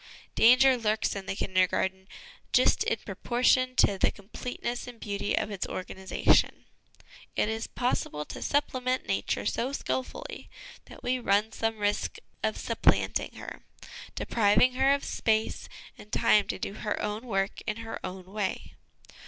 [0.33, 2.07] Danger lurks in the Kindergarten,
[2.53, 6.65] just in proportion to the com pleteness and beauty of its organisation.
[7.35, 10.49] It is possible to supplement Nature so skilfully
[10.85, 13.61] that we run some risk of supplanting her,
[14.15, 15.69] depriving her of space
[15.99, 18.73] and time to do her own work in her own way.